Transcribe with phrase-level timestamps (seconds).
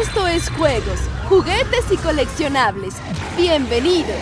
[0.00, 2.94] Esto es juegos, juguetes y coleccionables.
[3.36, 4.16] Bienvenidos.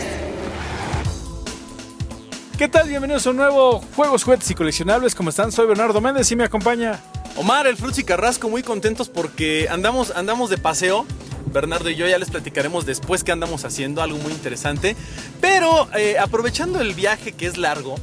[2.56, 2.88] ¿Qué tal?
[2.88, 5.14] Bienvenidos a un nuevo Juegos, Juguetes y Coleccionables.
[5.14, 5.52] ¿Cómo están?
[5.52, 6.98] Soy Bernardo Méndez y me acompaña
[7.36, 11.04] Omar, el Fruits y Carrasco, muy contentos porque andamos, andamos de paseo.
[11.52, 14.96] Bernardo y yo ya les platicaremos después qué andamos haciendo, algo muy interesante.
[15.42, 17.96] Pero eh, aprovechando el viaje que es largo,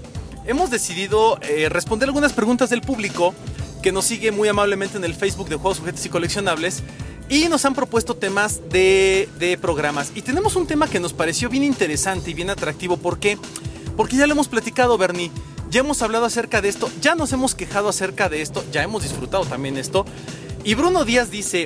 [0.46, 3.34] hemos decidido eh, responder algunas preguntas del público
[3.82, 6.84] que nos sigue muy amablemente en el Facebook de Juegos, Juguetes y Coleccionables.
[7.30, 10.12] Y nos han propuesto temas de, de programas.
[10.16, 12.98] Y tenemos un tema que nos pareció bien interesante y bien atractivo.
[12.98, 13.38] ¿Por qué?
[13.98, 15.32] Porque ya lo hemos platicado, Bernie.
[15.70, 19.02] Ya hemos hablado acerca de esto, ya nos hemos quejado acerca de esto, ya hemos
[19.02, 20.06] disfrutado también esto.
[20.64, 21.66] Y Bruno Díaz dice,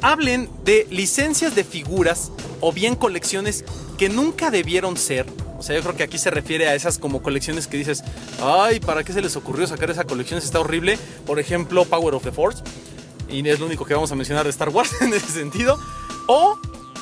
[0.00, 3.64] hablen de licencias de figuras o bien colecciones
[3.96, 5.26] que nunca debieron ser.
[5.56, 8.02] O sea, yo creo que aquí se refiere a esas como colecciones que dices,
[8.42, 10.38] ay, ¿para qué se les ocurrió sacar esa colección?
[10.38, 10.98] Está horrible.
[11.24, 12.62] Por ejemplo, Power of the Force.
[13.28, 15.78] Y es lo único que vamos a mencionar de Star Wars en ese sentido.
[16.26, 16.58] O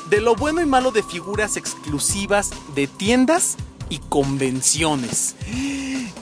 [0.09, 3.55] de lo bueno y malo de figuras exclusivas de tiendas
[3.89, 5.35] y convenciones.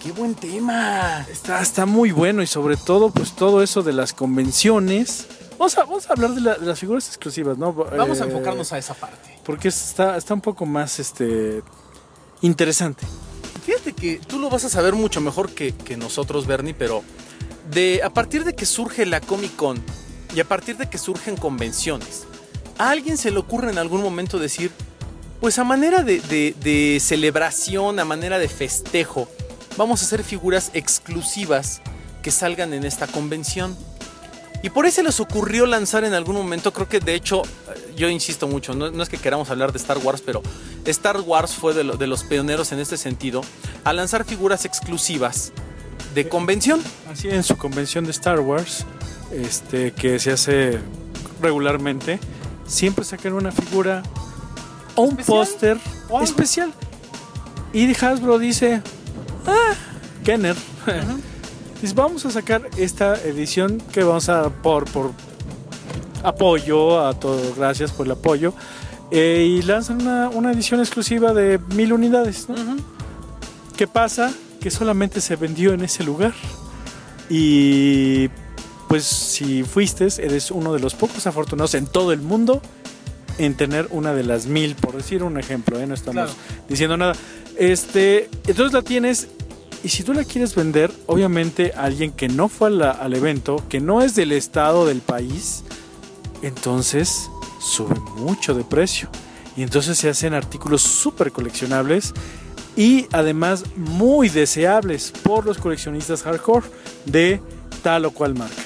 [0.02, 1.26] ¡Qué buen tema!
[1.30, 5.28] Está, está muy bueno y sobre todo, pues todo eso de las convenciones.
[5.58, 7.72] Vamos a, vamos a hablar de, la- de las figuras exclusivas, ¿no?
[7.74, 9.38] Vamos a Eh, enfocarnos a esa parte.
[9.46, 11.62] Porque está, está un poco más este
[12.42, 13.06] interesante.
[13.66, 17.04] Fíjate que tú lo vas a saber mucho mejor que, que nosotros, Bernie, pero
[17.70, 19.80] de, a partir de que surge la Comic Con
[20.36, 22.24] y a partir de que surgen convenciones,
[22.78, 24.72] a alguien se le ocurre en algún momento decir,
[25.40, 29.28] pues a manera de, de- celebración, a manera de festejo,
[29.78, 31.82] vamos a hacer figuras exclusivas
[32.22, 33.76] que salgan en esta convención.
[34.64, 37.94] Y por ahí se les ocurrió lanzar en algún momento, creo que de hecho, eh,
[37.98, 40.44] yo insisto mucho, no, es que queramos hablar de Star Wars, pero
[40.86, 43.42] Star Wars fue de, de los pioneros en este sentido,
[43.84, 45.52] a lanzar figuras exclusivas
[46.14, 46.80] de convención.
[47.12, 48.86] Así en su convención de Star Wars,
[49.32, 50.80] este, que se hace
[51.42, 52.20] regularmente,
[52.66, 54.04] siempre sacan una figura
[54.96, 55.78] o un póster
[56.22, 56.74] especial.
[57.74, 58.82] Y Hasbro dice,
[59.48, 59.74] ah,
[60.24, 60.56] Kenner,
[61.82, 65.12] dice, vamos a sacar esta edición que vamos a por por
[66.24, 68.54] apoyo a todo, gracias por el apoyo.
[69.12, 72.48] eh, y lanzan una, una edición exclusiva de mil unidades.
[72.48, 72.56] ¿no?
[73.76, 74.32] ¿Qué pasa?
[74.62, 76.34] Que solamente se vendió en ese lugar.
[77.30, 78.30] Y
[78.92, 82.62] pues si fuiste, eres uno de los pocos afortunados en todo el mundo
[83.38, 85.88] en tener una de las mil, por decir un ejemplo, ¿eh?
[85.88, 86.32] no estamos Claro.
[86.68, 87.14] diciendo nada.
[87.58, 89.30] Este, entonces la tienes
[89.82, 93.64] y si tú la quieres vender, obviamente a alguien que no fue la- al evento,
[93.70, 95.64] que no es del estado del país,
[96.42, 97.30] entonces
[97.62, 99.08] sube mucho de precio.
[99.56, 102.12] Y entonces se hacen artículos súper coleccionables
[102.76, 106.66] y además muy deseables por los coleccionistas hardcore
[107.06, 107.42] de
[107.84, 108.62] tal o cual marca.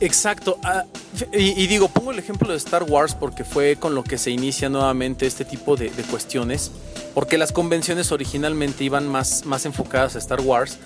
[0.00, 0.58] Exacto.
[0.62, 0.84] ah,
[1.32, 4.68] y, digo, pongo el ejemplo de Star Wars porque fue con lo que se inicia
[4.68, 6.70] nuevamente este tipo de, cuestiones.
[7.14, 10.78] Porque las convenciones originalmente iban más, más enfocadas a Star Wars.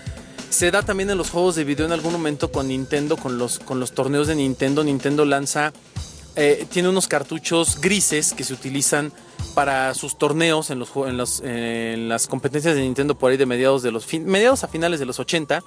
[0.49, 3.59] Se da también en los juegos de video en algún momento con Nintendo, con los,
[3.59, 4.83] con los torneos de Nintendo.
[4.84, 5.72] Nintendo lanza,
[6.37, 9.12] eh, tiene unos cartuchos grises que se utilizan
[9.55, 13.83] para sus torneos en, en, los- en las competencias de Nintendo por ahí de mediados,
[13.83, 15.62] de los mediados a finales de los 80.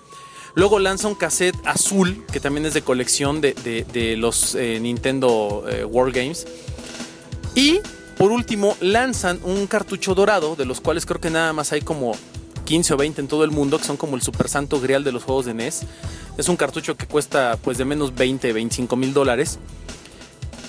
[0.55, 5.65] Luego lanza un cassette azul, que también es de colección de, de- los eh, Nintendo
[5.69, 6.47] eh, World Games.
[7.55, 7.79] Y
[8.17, 12.13] por último, lanzan un cartucho dorado, de los cuales creo que nada más hay como
[12.63, 15.11] 15 o 20 en todo el mundo, que son como el super santo grial de
[15.11, 15.81] los juegos de NES.
[16.37, 19.59] Es un cartucho que cuesta pues de menos 20, 25 mil dólares.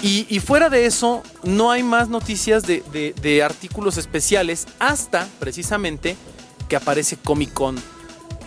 [0.03, 5.29] Y, y fuera de eso, no hay más noticias de, de- de artículos especiales hasta
[5.39, 6.17] precisamente
[6.69, 7.77] que aparece Comic Con.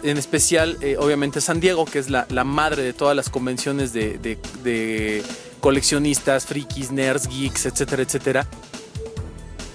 [0.03, 3.91] En especial, eh, obviamente, San Diego, que es la, la madre de todas las convenciones
[3.91, 5.23] de, de- de
[5.59, 8.47] coleccionistas, frikis, nerds, geeks, etcétera, etcétera.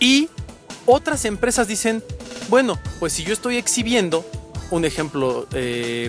[0.00, 0.28] Y
[0.86, 2.02] otras empresas dicen,
[2.48, 4.24] bueno, pues si yo estoy exhibiendo,
[4.70, 6.08] un ejemplo, eh,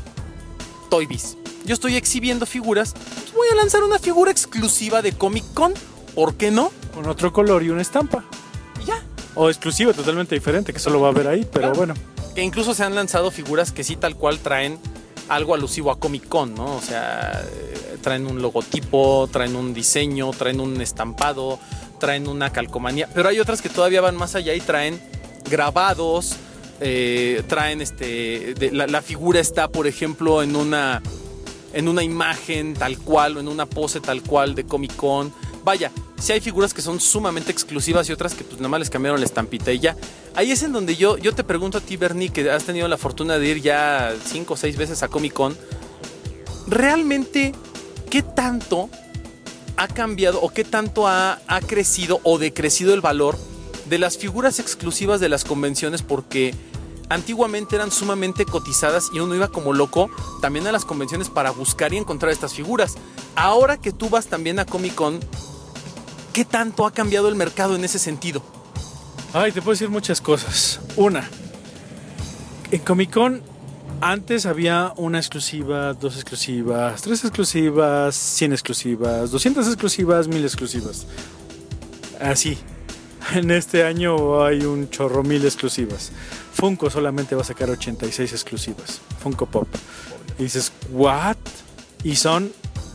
[0.90, 5.44] Toy Biz, yo estoy exhibiendo figuras, pues voy a lanzar una figura exclusiva de Comic
[5.54, 5.74] Con,
[6.14, 6.72] ¿por qué no?
[6.94, 8.24] Con otro color y una estampa.
[8.82, 9.04] Y ya.
[9.36, 11.76] O exclusivo, totalmente diferente, que solo va a haber ahí, pero Claro.
[11.76, 11.94] bueno.
[12.36, 14.78] Que incluso se han lanzado figuras que sí tal cual traen
[15.30, 16.76] algo alusivo a Comic Con, ¿no?
[16.76, 21.60] O sea, eh, traen un logotipo, traen un diseño, traen un estampado,
[22.00, 25.00] traen una calcomanía, pero hay otras que todavía van más allá y traen
[25.50, 26.36] grabados,
[26.82, 31.02] eh, traen este, la, la figura está, por ejemplo, en una,
[31.74, 35.34] en una imagen tal cual o en una pose tal cual de Comic Con.
[35.64, 38.90] Vaya, si hay figuras que son sumamente exclusivas y otras que pues nada más les
[38.90, 39.96] cambiaron la estampita y ya.
[40.36, 42.98] Ahí es en donde yo, yo te pregunto a ti, Bernie, que has tenido la
[42.98, 45.58] fortuna de ir ya cinco o seis veces a Comic Con.
[46.68, 47.54] ¿Realmente
[48.10, 48.90] qué tanto
[49.78, 53.38] ha cambiado o qué tanto ha, ha crecido o decrecido el valor
[53.90, 56.56] de las figuras exclusivas de las convenciones porque
[57.10, 60.10] antiguamente eran sumamente cotizadas y uno iba como loco
[60.42, 62.96] también a las convenciones para buscar y encontrar estas figuras.
[63.36, 65.20] Ahora que tú vas también a Comic Con,
[66.36, 68.44] ¿qué tanto ha cambiado el mercado en ese sentido?
[69.32, 70.82] Ay, te puedo decir muchas cosas.
[70.98, 71.30] Una,
[72.72, 73.42] en Comic Con
[74.02, 81.08] antes había una exclusiva, dos exclusivas, tres exclusivas, 100 exclusivas, 200 exclusivas, 1000 exclusivas.
[82.20, 82.58] Así.
[83.34, 86.12] En este año hay un chorro mil exclusivas.
[86.54, 89.00] Funko solamente va a sacar 86 exclusivas.
[89.24, 89.68] Funko Pop.
[90.38, 91.38] Y dices, ¿what?
[92.04, 92.52] Y son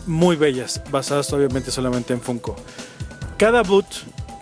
[0.06, 2.54] muy bellas, basadas obviamente solamente en Funko.
[3.40, 3.86] Cada boot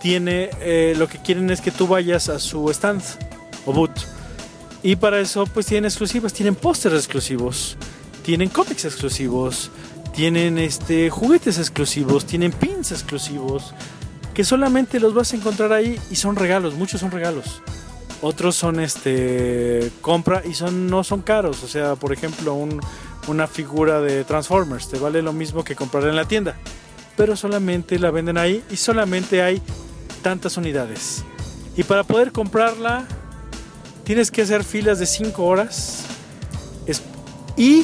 [0.01, 3.01] tiene, eh, lo que quieren es que tú vayas a su stand
[3.65, 3.97] o boot.
[4.83, 7.77] Y para eso pues tienen exclusivas, tienen pósters exclusivos,
[8.23, 9.71] tienen cómics exclusivos,
[10.13, 13.73] tienen este, juguetes exclusivos, tienen pins exclusivos,
[14.33, 17.61] que solamente los vas a encontrar ahí y son regalos, muchos son regalos.
[18.21, 22.81] Otros son este compra y son no son caros, o sea, por ejemplo, un,
[23.29, 26.57] una figura de Transformers te vale lo mismo que comprar en la tienda,
[27.19, 29.61] pero solamente la venden ahí y solamente hay
[30.21, 31.25] tantas unidades.
[31.75, 33.03] Y para poder comprarla
[34.05, 36.05] tienes que hacer filas de 5 horas
[37.57, 37.83] y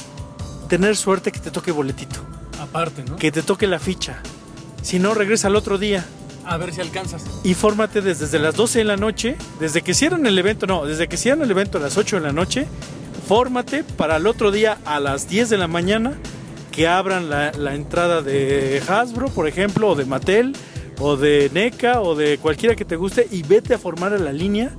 [0.70, 2.22] tener suerte que te toque boletito,
[2.62, 3.18] Aparte, ¿no?
[3.18, 4.22] que te toque la ficha.
[4.82, 6.06] Si no, regresa al otro día
[6.46, 7.26] A ver si alcanzas.
[7.44, 10.86] y fórmate desde, desde las 12 de la noche, desde que cierran el evento, no,
[10.86, 12.68] desde que cierran el evento a las 8 de la noche,
[13.28, 16.18] fórmate para el otro día a las 10 de la mañana
[16.76, 20.56] que abran la, la entrada de Hasbro, por ejemplo, o de Mattel,
[21.00, 24.34] o de NECA, o de cualquiera que te guste, y vete a formar a la
[24.34, 24.72] línea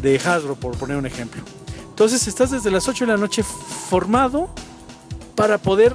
[0.00, 1.42] de Hasbro, por poner un ejemplo.
[1.90, 4.50] Entonces estás desde las 8 de la noche formado
[5.34, 5.94] para poder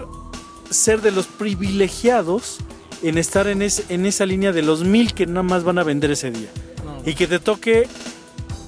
[0.69, 2.57] ser de los privilegiados
[3.03, 5.83] en estar en, es- en esa línea de los mil que nada más van a
[5.83, 6.49] vender ese día.
[7.05, 7.88] Y que te toque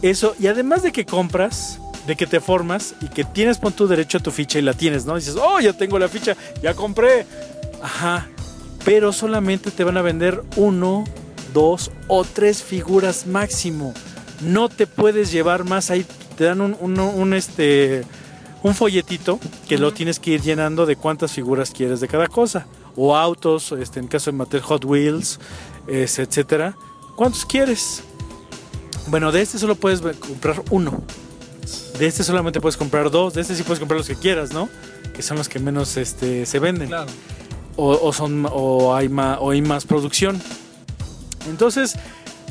[0.01, 0.35] eso.
[0.39, 4.17] Y además de que compras, de que te formas y que tienes pon tu derecho
[4.17, 5.15] a tu ficha y la tienes, ¿no?
[5.15, 7.25] dices, oh, ya tengo la ficha, ya compré.
[7.81, 8.27] Ajá.
[8.85, 11.05] Pero solamente te van a vender uno,
[11.53, 13.93] dos o tres figuras máximo.
[14.41, 16.05] No te puedes llevar más ahí.
[16.37, 18.03] Te dan un, un- un, este,
[18.61, 19.39] un folletito
[19.69, 22.65] que lo tienes que ir llenando de cuántas figuras quieres de cada cosa.
[22.97, 25.39] O autos, este, en caso de Mattel Hot Wheels,
[25.87, 26.75] es, etcétera.
[27.15, 28.03] ¿Cuántos quieres?
[29.07, 31.01] Bueno, de este solo puedes comprar uno.
[31.97, 33.33] De este solamente puedes comprar dos.
[33.33, 34.69] De este sí puedes comprar los que quieras, ¿no?
[35.15, 36.87] Que son los que menos este, se venden.
[36.87, 37.11] Claro.
[37.75, 40.41] O, o son, o, hay más, o hay más producción.
[41.47, 41.95] Entonces,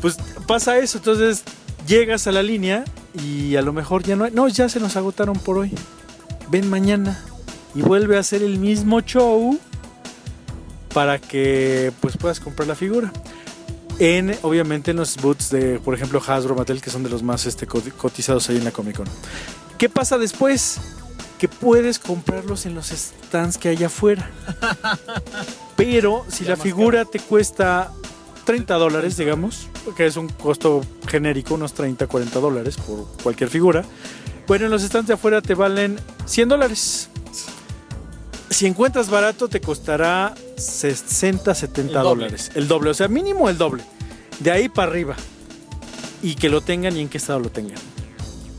[0.01, 0.17] pues
[0.47, 0.99] pasa eso.
[0.99, 1.43] Entonces
[1.87, 2.85] llegas a la línea
[3.15, 4.33] y a lo mejor ya no hay.
[4.33, 5.73] No, ya se nos agotaron por hoy.
[6.51, 7.19] Ven mañana
[7.75, 9.59] y vuelve a hacer el mismo show
[10.93, 13.13] para que pues puedas comprar la figura.
[14.05, 17.47] En, obviamente en los boots de, por ejemplo, Hasbro, Mattel, que son de los más
[17.47, 19.07] este, co- cotizados ahí en la Comic Con.
[19.79, 20.79] ¿Qué pasa después?
[21.39, 24.29] Que puedes comprarlos en los stands que hay afuera.
[25.77, 27.93] Pero si la figura te cuesta
[28.45, 33.85] 30 dólares, digamos, que es un costo genérico, unos 30, 40 dólares por cualquier figura.
[34.49, 37.09] Bueno, en los stands de afuera te valen 100 dólares.
[38.51, 42.25] Si encuentras barato, te costará 60, 70 El doble.
[42.25, 42.51] dólares.
[42.55, 43.83] El doble, o sea, mínimo el doble.
[44.43, 45.17] De ahí para arriba.
[46.23, 47.79] Y que lo tengan y en qué estado lo tengan.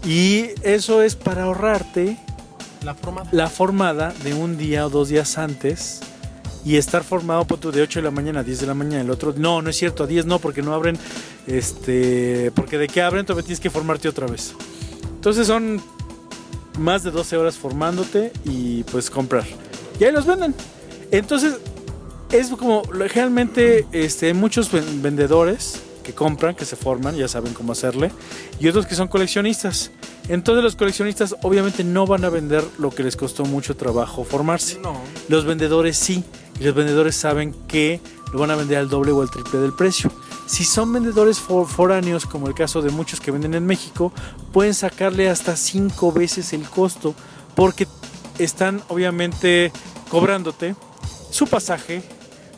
[0.05, 2.17] Y eso es para ahorrarte
[2.83, 3.29] La formada.
[3.31, 6.01] la formada de un día o dos días antes
[6.65, 9.01] y estar formado por tu de 8 de la mañana a 10 de la mañana
[9.01, 10.97] el otro no no es cierto a 10 no porque no abren
[11.45, 14.53] este porque de qué abren todavía tienes que formarte otra vez
[15.15, 15.81] entonces son
[16.79, 19.43] más de 12 horas formándote y pues comprar
[19.99, 20.55] y ahí los venden
[21.11, 21.57] entonces
[22.33, 27.53] es como realmente este hay muchos ven- vendedores que compran que se forman ya saben
[27.53, 28.11] cómo hacerle
[28.59, 29.91] y otros que son coleccionistas
[30.27, 34.79] entonces los coleccionistas obviamente no van a vender lo que les costó mucho trabajo formarse.
[34.79, 34.95] No.
[35.27, 36.23] Los vendedores sí.
[36.61, 37.99] Y los vendedores saben que
[38.31, 40.09] lo van a vender al doble o al triple del precio.
[40.47, 44.13] Si son vendedores for- foráneos, como el caso de muchos que venden en México,
[44.53, 47.13] pueden sacarle hasta cinco veces el costo
[47.53, 47.85] porque
[48.39, 49.73] están obviamente
[50.09, 50.73] cobrándote
[51.31, 52.01] su pasaje,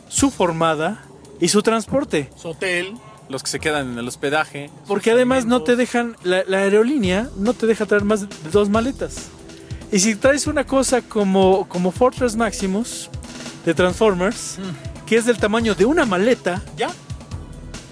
[0.08, 1.04] su formada
[1.40, 2.30] y su transporte.
[2.36, 2.94] Su hotel,
[3.28, 4.70] los que se quedan en el hospedaje.
[4.86, 8.68] Porque además no te dejan, la, la aerolínea no te deja traer más de dos
[8.68, 9.28] maletas.
[9.92, 13.08] Y si traes una cosa como, como Fortress Maximus
[13.64, 14.58] de Transformers,
[15.06, 16.90] que es del tamaño de una maleta, ¿Ya?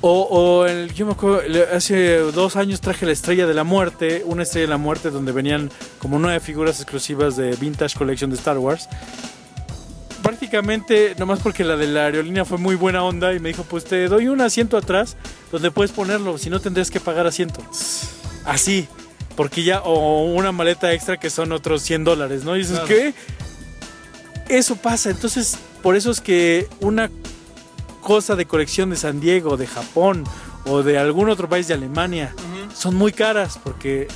[0.00, 1.42] o, o el, yo me acuerdo,
[1.74, 5.32] hace dos años traje la Estrella de la Muerte, una Estrella de la Muerte donde
[5.32, 8.88] venían como nueve figuras exclusivas de Vintage Collection de Star Wars.
[10.24, 13.84] Prácticamente, nomás porque la de la aerolínea fue muy buena onda y me dijo, pues
[13.84, 15.16] te doy un asiento atrás
[15.52, 17.60] donde puedes ponerlo, si no tendrías que pagar asiento.
[18.46, 18.88] Así,
[19.36, 22.56] porque ya, o una maleta extra que son otros 100 dólares, ¿no?
[22.56, 22.88] Y dices, Claro.
[22.88, 23.14] ¿qué?
[24.48, 27.10] Eso pasa, entonces por eso es que una
[28.00, 30.24] cosa de colección de San Diego, de Japón
[30.64, 32.34] o de algún otro país de Alemania
[32.74, 34.08] son muy caras porque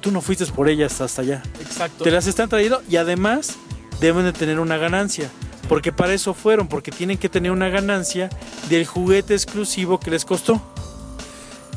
[0.00, 1.42] tú no fuiste por ellas hasta allá.
[1.60, 2.04] Exacto.
[2.04, 3.56] Te las están trayendo y además
[4.04, 5.30] deben de tener una ganancia.
[5.68, 8.28] Porque para eso fueron, porque tienen que tener una ganancia
[8.68, 10.60] del juguete exclusivo que les costó.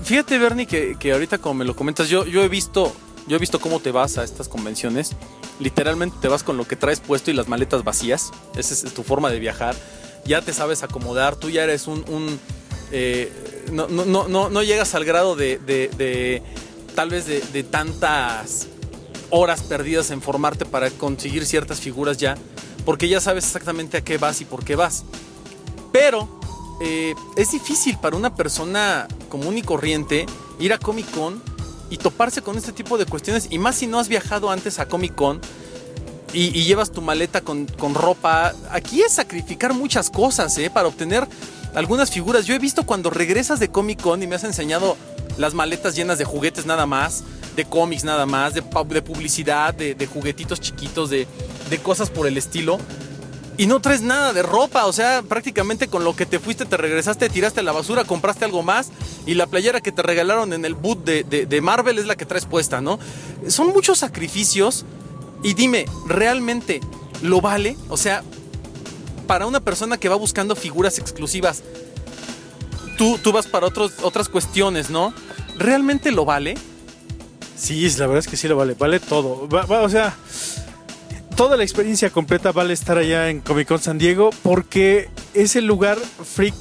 [0.04, 2.94] Fíjate, Bernie, que, que ahorita como me lo comentas, yo, yo he visto,
[3.28, 5.12] yo he visto cómo te vas a estas convenciones.
[5.60, 8.32] Literalmente te vas con lo que traes puesto y las maletas vacías.
[8.56, 9.76] Esa es tu forma de viajar.
[10.26, 11.36] Ya te sabes acomodar.
[11.38, 12.04] Tú ya eres un.
[12.10, 12.40] un,
[12.92, 13.32] eh,
[13.72, 15.58] no, no, no, no llegas al grado de.
[15.60, 16.44] de- de,
[16.94, 18.68] tal vez de, de tantas
[19.30, 22.38] horas perdidas en formarte para conseguir ciertas figuras ya.
[22.86, 25.04] Porque ya sabes exactamente a qué vas y por qué vas.
[25.92, 26.40] Pero
[26.82, 30.26] eh, es difícil para una persona común y corriente
[30.60, 31.42] ir a Comic Con
[31.90, 33.48] y toparse con este tipo de cuestiones.
[33.50, 35.42] Y más si no has viajado antes a Comic Con
[36.34, 38.54] y, llevas tu maleta con, con ropa.
[38.72, 40.70] Aquí es sacrificar muchas cosas ¿eh?
[40.70, 41.28] para obtener
[41.74, 42.46] algunas figuras.
[42.46, 44.98] Yo he visto cuando regresas de Comic Con y me has enseñado
[45.38, 47.24] las maletas llenas de juguetes nada más,
[47.58, 51.28] de cómics nada más, de, de publicidad, de, de juguetitos chiquitos, de,
[51.70, 52.78] de cosas por el estilo
[53.58, 56.78] y no traes nada de ropa, o sea, prácticamente con lo que te fuiste, te
[56.78, 58.90] regresaste, tiraste a la basura, compraste algo más
[59.26, 62.16] y la playera que te regalaron en el boot de, de- de Marvel es la
[62.16, 63.00] que traes puesta, ¿no?
[63.48, 64.86] Son muchos sacrificios
[65.44, 66.80] y dime, ¿realmente
[67.24, 67.76] lo vale?
[67.90, 68.24] O sea,
[69.26, 71.64] para una persona que va buscando figuras exclusivas,
[73.00, 75.14] tú, tú vas para otros, otras cuestiones, ¿no?
[75.58, 76.56] ¿Realmente lo vale?
[77.58, 79.48] Sí, la verdad es que sí lo vale, vale todo.
[79.50, 80.16] Va- o sea,
[81.36, 85.66] toda la experiencia completa vale estar allá en Comic Con San Diego porque es el
[85.66, 86.56] lugar freak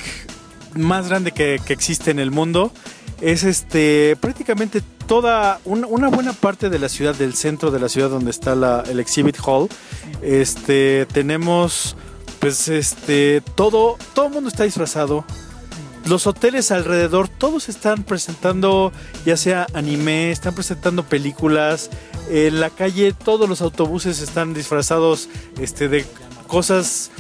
[0.75, 2.73] más grande que, que existe en el mundo.
[3.21, 7.89] Es este prácticamente toda una, una buena parte de la ciudad, del centro de la
[7.89, 9.69] ciudad donde está la- el exhibit hall.
[10.23, 11.97] Este tenemos
[12.41, 15.25] pues este todo todo el mundo está disfrazado
[16.07, 18.93] los hoteles alrededor, todos están presentando
[19.25, 21.91] ya sea anime, están presentando películas.
[22.31, 25.29] En la calle todos los autobuses están disfrazados
[25.61, 26.05] este, de
[26.47, 27.11] cosas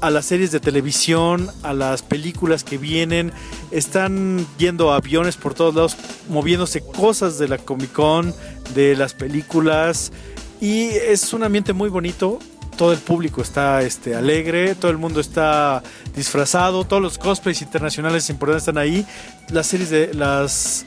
[0.00, 3.32] a las series de televisión, a las películas que vienen.
[3.70, 5.96] Están yendo aviones por todos lados,
[6.28, 8.34] moviéndose cosas de la Comic Con,
[8.74, 10.12] de las películas.
[10.60, 12.38] Y es un ambiente muy bonito.
[12.76, 15.82] Todo el público está este, alegre, todo el mundo está
[16.14, 19.06] disfrazado, todos los cosplays internacionales importantes están ahí.
[19.50, 20.86] Las series de las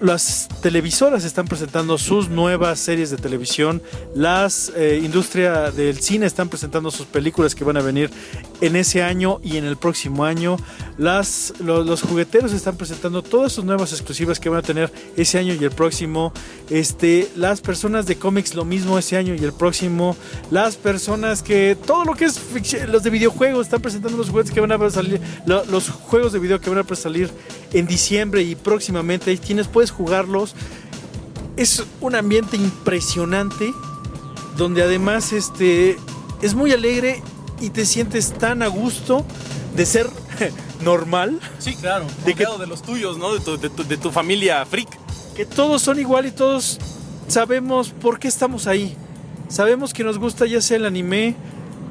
[0.00, 3.82] las televisoras están presentando sus nuevas series de televisión,
[4.14, 8.10] las eh, industria del cine están presentando sus películas que van a venir
[8.60, 10.56] en ese año y en el próximo año,
[10.98, 15.38] las lo- los, jugueteros están presentando todas sus nuevas exclusivas que van a tener ese
[15.38, 16.32] año y el próximo,
[16.68, 20.16] este las personas de cómics lo mismo ese año y el próximo,
[20.50, 22.40] las personas que todo lo que es
[22.88, 26.38] los de videojuegos están presentando los juguetes que van a salir, lo- los juegos de
[26.38, 27.30] video que van a salir
[27.72, 29.30] en diciembre y próximamente.
[29.30, 30.54] Ahí tienes, puedes jugarlos.
[31.56, 33.72] Es un ambiente impresionante
[34.56, 35.96] donde además este
[36.42, 37.22] es muy alegre
[37.60, 39.24] y te sientes tan a gusto
[39.76, 40.08] de ser
[40.82, 42.06] normal, Sí, claro.
[42.24, 43.34] ¿De qué- de los tuyos, ¿no?
[43.34, 44.88] De tu, de tu- de tu familia freak.
[45.36, 46.78] que todos son igual y todos
[47.28, 48.96] sabemos por qué estamos ahí.
[49.48, 51.34] Sabemos que nos gusta ya sea el anime,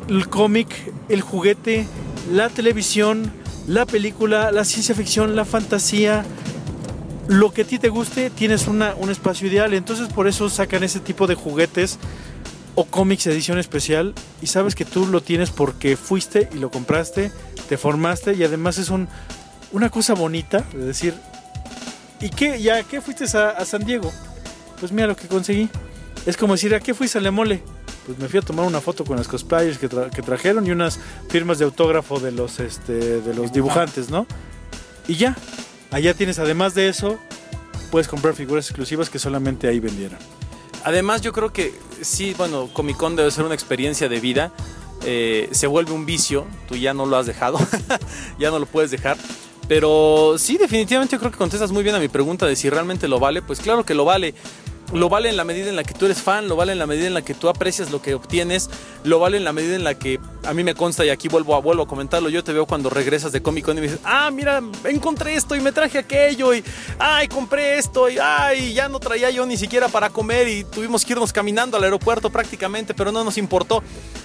[0.08, 0.68] el cómic,
[1.10, 1.86] el juguete,
[2.32, 3.32] la televisión,
[3.68, 6.26] la película, la ciencia ficción, la fantasía.
[7.28, 9.74] Lo que a ti te guste, tienes una- un espacio ideal.
[9.74, 11.98] Entonces por eso sacan ese tipo de juguetes
[12.76, 17.32] o cómics edición especial y sabes que tú lo tienes porque fuiste y lo compraste,
[17.68, 19.08] te formaste y además es un-
[19.72, 21.14] una cosa bonita de decir,
[22.22, 22.62] ¿y qué?
[22.62, 24.12] ¿Ya qué fuiste a, San Diego?
[24.80, 25.70] Pues mira lo que conseguí.
[26.26, 27.62] Es como decir, ¿a qué fuiste a La Mole?
[28.06, 31.00] Pues me fui a tomar una foto con las cosplayers que trajeron y unas
[31.30, 34.26] firmas de autógrafo de los, este, de los dibujantes, ¿no?
[35.08, 35.36] Y ya,
[35.92, 37.20] allá tienes, además de eso,
[37.92, 40.18] puedes comprar figuras exclusivas que solamente ahí vendieron.
[40.84, 44.52] Además, yo creo que sí, bueno, Comic Con debe ser una experiencia de vida.
[45.06, 47.58] Eh, se vuelve un vicio, tú ya no lo has dejado,
[48.40, 49.18] ya no lo puedes dejar.
[49.68, 53.08] Pero sí, definitivamente yo creo que contestas muy bien a mi pregunta de si realmente
[53.08, 53.42] lo vale.
[53.42, 54.34] Pues claro que lo vale.
[54.94, 56.88] Lo vale en la medida en la que tú eres fan, lo vale en la
[56.88, 58.70] medida en la que tú aprecias lo que obtienes,
[59.04, 61.56] lo vale en la medida en la que a mí me consta y aquí vuelvo
[61.56, 64.02] a, vuelvo a comentarlo, yo te veo cuando regresas de Comic Con y me dices,
[64.04, 66.64] ah, mira, encontré esto y me traje aquello y,
[66.98, 71.06] ay, compré esto y, ay, ya no traía yo ni siquiera para comer y tuvimos
[71.06, 73.84] que irnos caminando al aeropuerto prácticamente, pero no nos importó.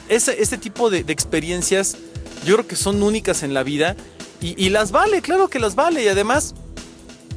[0.09, 1.97] Ese, ese tipo de, experiencias
[2.45, 3.97] yo creo que son únicas en la vida
[4.41, 6.55] y las vale, claro que las vale y además...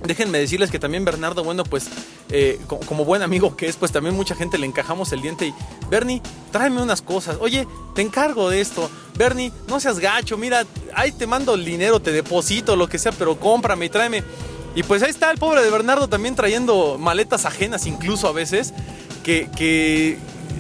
[0.06, 1.88] Déjenme decirles que también Bernardo, bueno, pues
[2.30, 5.48] eh, co- como buen amigo que es, pues también mucha gente le encajamos el diente
[5.48, 5.54] y,
[5.90, 7.38] Bernie, tráeme unas cosas.
[7.40, 8.90] Oye, te encargo de esto.
[9.16, 13.12] Bernie, no seas gacho, mira, ahí te mando el dinero, te deposito, lo que sea,
[13.12, 14.24] pero cómprame y tráeme.
[14.76, 18.74] Y pues ahí está el pobre de Bernardo también trayendo maletas ajenas incluso a veces,
[19.24, 20.20] que, que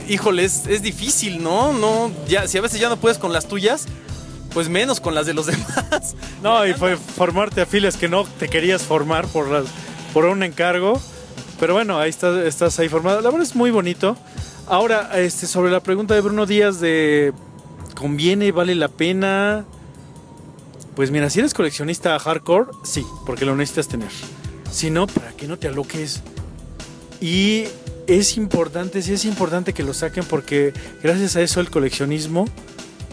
[0.09, 1.71] híjole, es, es difícil, ¿no?
[1.73, 3.85] No, ya, si a veces ya no puedes con las tuyas,
[4.57, 6.15] pues menos con las de los demás.
[6.41, 10.99] No, y fue formarte a filas que no te querías formar por, un encargo.
[11.59, 13.21] Pero bueno, ahí estás, estás ahí formado.
[13.21, 14.17] La verdad es muy bonito.
[14.65, 17.33] Ahora, este, sobre la pregunta de Bruno Díaz de
[17.93, 19.65] ¿conviene, vale la pena?
[20.95, 24.09] Pues mira, si eres coleccionista hardcore, sí, porque lo necesitas tener.
[24.71, 26.23] Si no, ¿para qué no te aloques?
[27.21, 27.65] Y
[28.07, 30.73] es importante, sí es importante que lo saquen porque
[31.03, 32.47] gracias a eso el coleccionismo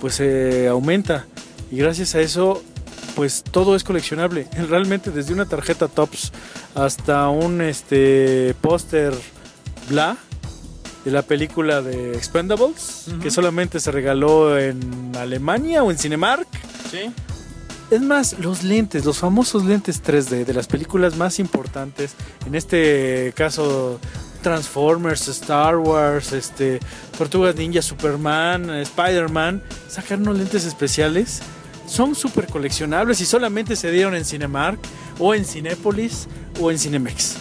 [0.00, 1.26] pues se aumenta.
[1.70, 2.62] Y gracias a eso
[3.14, 4.46] pues todo es coleccionable.
[4.68, 6.32] Realmente desde una tarjeta Tops
[6.74, 9.14] hasta un este póster
[9.88, 10.16] bla
[11.04, 16.48] de la película de Expendables, que solamente se regaló en Alemania o en Cinemark.
[16.90, 17.12] Sí.
[17.90, 22.14] Es más, los lentes, los famosos lentes 3D de las películas más importantes,
[22.46, 24.00] en este caso
[24.44, 26.78] Transformers, Star Wars, este,
[27.16, 31.40] Tortugas Ninja, Superman, Spider-Man, sacaron lentes especiales.
[31.86, 34.78] Son súper coleccionables y solamente se dieron en Cinemark
[35.18, 36.28] o en Cinépolis
[36.60, 37.36] o en Cinemex.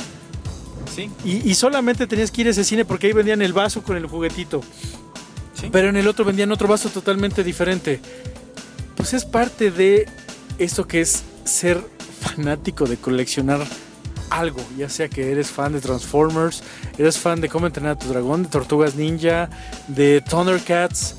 [0.96, 1.12] Sí.
[1.26, 3.98] Y, y solamente tenías que ir a ese cine porque ahí vendían el vaso con
[3.98, 4.62] el juguetito.
[5.54, 5.70] Sí.
[5.72, 8.00] Pero en el otro vendían otro vaso totalmente diferente.
[8.96, 10.08] Pues es parte de
[10.58, 11.84] esto que es ser
[12.22, 13.66] fanático de coleccionar
[14.34, 16.64] algo, ya sea que eres fan de Transformers,
[16.98, 19.50] eres fan de cómo entrenar a tu dragón, de Tortugas Ninja,
[19.88, 21.18] de Thundercats.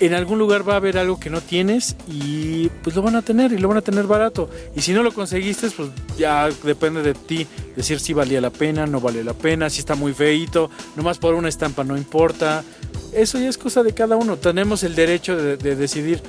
[0.00, 3.22] En algún lugar va a haber algo que no tienes y pues lo van a
[3.22, 4.50] tener y lo van a tener barato.
[4.74, 7.46] Y si no lo conseguiste, pues ya depende de ti
[7.76, 11.34] decir si valía la pena, no vale la pena, si está muy feito, nomás por
[11.34, 12.64] una estampa no importa.
[13.12, 14.36] Eso ya es cosa de cada uno.
[14.36, 16.20] Tenemos el derecho de, de decidir,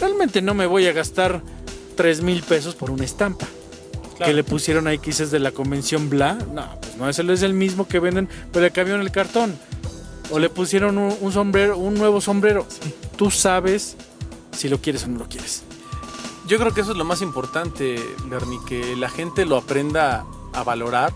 [0.00, 1.42] realmente no me voy a gastar
[1.96, 3.46] 3 mil pesos por una estampa.
[4.24, 6.34] Que le pusieron ahí que dices de la convención bla.
[6.52, 9.56] No, pues no, ese es el mismo que venden, pero le cambiaron el cartón.
[10.30, 12.66] O le pusieron un, un sombrero, un nuevo sombrero.
[13.16, 13.96] Tú sabes
[14.56, 15.62] si lo quieres o no lo quieres.
[16.46, 20.62] Yo creo que eso es lo más importante, Bernie, que la gente lo aprenda a
[20.64, 21.12] valorar,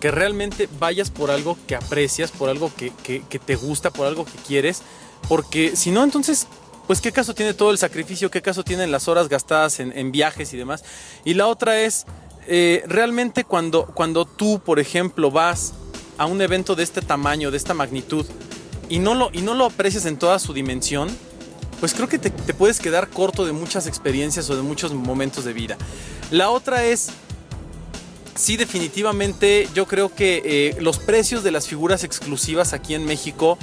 [0.00, 4.06] que realmente vayas por algo que aprecias, por algo que, que- que te gusta, por
[4.06, 4.82] algo que quieres,
[5.28, 6.46] porque si no, entonces,
[6.86, 10.12] pues qué caso tiene todo el sacrificio, qué caso tienen las horas gastadas en, en
[10.12, 10.84] viajes y demás.
[11.24, 12.04] Y la otra es,
[12.48, 15.74] eh, realmente cuando, cuando tú, por ejemplo, vas
[16.16, 18.24] a un evento de este tamaño, de esta magnitud,
[18.88, 21.08] y no lo, y no lo aprecias en toda su dimensión,
[21.78, 25.52] pues creo que te, puedes quedar corto de muchas experiencias o de muchos momentos de
[25.52, 25.76] vida.
[26.30, 27.10] La otra es,
[28.34, 33.58] sí, definitivamente, yo creo que eh, los precios de las figuras exclusivas aquí en México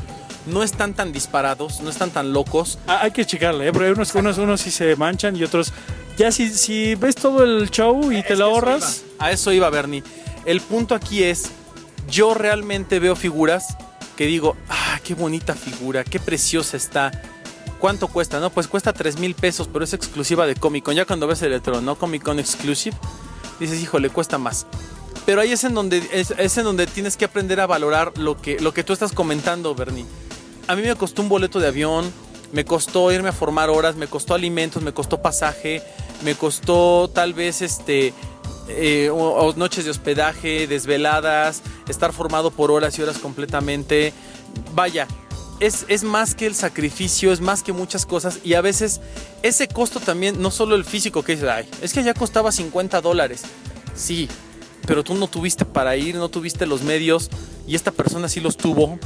[0.45, 2.77] no están tan disparados, no están tan locos.
[2.87, 3.71] Ah, hay que checarle, ¿eh?
[3.71, 5.73] porque unos, unos, unos sí se manchan y otros.
[6.17, 9.03] Ya si, si ves todo el show y te lo eso ahorras.
[9.19, 10.03] A eso iba, Bernie.
[10.45, 11.51] El punto aquí es,
[12.09, 13.75] yo realmente veo figuras
[14.15, 17.11] que digo, ah, qué bonita figura, qué preciosa está.
[17.79, 18.39] ¿Cuánto cuesta?
[18.39, 20.95] No, pues cuesta 3 mil pesos, pero es exclusiva de Comic Con.
[20.95, 21.95] Ya cuando ves el letrero, ¿no?
[21.97, 22.95] Comic Con Exclusive,
[23.59, 24.65] dices, híjole, cuesta más.
[25.25, 28.39] Pero ahí es en donde, es, es en donde tienes que aprender a valorar lo
[28.39, 30.05] que, lo que tú estás comentando, Bernie.
[30.67, 32.11] A mí me costó un boleto de avión,
[32.51, 35.83] me costó irme a formar horas, me costó alimentos, me costó pasaje,
[36.23, 38.13] me costó tal vez este
[38.67, 44.11] eh, o- noches de hospedaje, desveladas, estar formado por horas y horas completamente.
[44.73, 45.07] Vaya,
[45.59, 49.01] es, es más que el sacrificio, es más que muchas cosas y a veces
[49.43, 53.01] ese costo también, no solo el físico que dices, ay, es que ya costaba 50
[53.01, 53.43] dólares.
[53.95, 54.27] Sí,
[54.87, 57.29] pero tú no tuviste para ir, no tuviste los medios
[57.67, 58.97] y esta persona sí los tuvo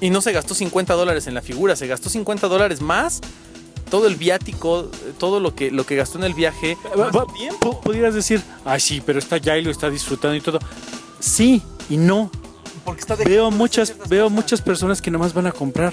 [0.00, 3.20] y no se gastó 50 dólares en la figura, se gastó 50 dólares más
[3.90, 6.76] todo el viático, todo lo que, lo que gastó en el viaje.
[6.98, 10.40] Va- va- pu- Pudieras decir, ay, sí, pero está ya y lo está disfrutando y
[10.40, 10.60] todo.
[11.18, 12.30] Sí y no.
[12.84, 15.92] Porque está Veo muchas, veo muchas personas que nomás van a comprar.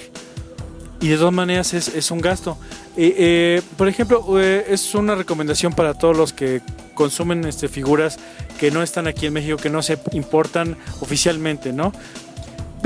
[1.01, 2.57] Y de todas maneras es, es un gasto.
[2.95, 6.61] Eh, eh, por ejemplo, eh, es una recomendación para todos los que
[6.95, 8.17] consumen este, figuras
[8.59, 11.91] que no están aquí en México, que no se importan oficialmente, ¿no?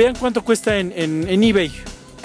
[0.01, 1.71] Vean cuánto cuesta en, en, en eBay,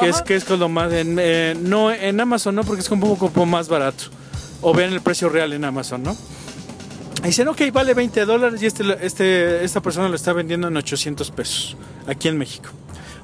[0.00, 2.64] que es, que es lo más, en, eh, no en Amazon, ¿no?
[2.64, 4.04] Porque es un poco más barato.
[4.62, 6.16] O vean el precio real en Amazon, ¿no?
[7.22, 10.76] Y dicen, ok, vale 20 dólares y este, este, esta persona lo está vendiendo en
[10.76, 12.70] 800 pesos, aquí en México.